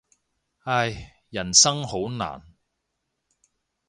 [0.63, 2.41] 唉，人生好難。